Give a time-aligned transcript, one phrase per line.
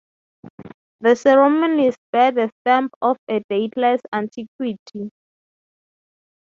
[1.01, 5.11] The ceremonies bear the stamp of a dateless antiquity.